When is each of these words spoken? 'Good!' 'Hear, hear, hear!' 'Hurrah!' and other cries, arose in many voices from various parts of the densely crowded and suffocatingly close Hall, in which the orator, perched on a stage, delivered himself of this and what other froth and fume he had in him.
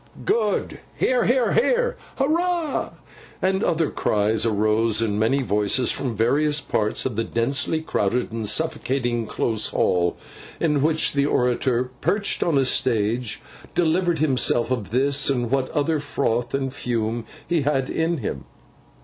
'Good!' 0.25 0.79
'Hear, 0.95 1.25
hear, 1.25 1.51
hear!' 1.53 1.95
'Hurrah!' 2.15 2.93
and 3.39 3.63
other 3.63 3.91
cries, 3.91 4.47
arose 4.47 4.99
in 4.99 5.19
many 5.19 5.43
voices 5.43 5.91
from 5.91 6.15
various 6.15 6.59
parts 6.59 7.05
of 7.05 7.15
the 7.15 7.23
densely 7.23 7.81
crowded 7.81 8.31
and 8.31 8.49
suffocatingly 8.49 9.27
close 9.27 9.67
Hall, 9.67 10.17
in 10.59 10.81
which 10.81 11.13
the 11.13 11.27
orator, 11.27 11.83
perched 12.01 12.41
on 12.41 12.57
a 12.57 12.65
stage, 12.65 13.43
delivered 13.75 14.17
himself 14.17 14.71
of 14.71 14.89
this 14.89 15.29
and 15.29 15.51
what 15.51 15.69
other 15.69 15.99
froth 15.99 16.55
and 16.55 16.73
fume 16.73 17.23
he 17.47 17.61
had 17.61 17.87
in 17.87 18.17
him. 18.17 18.45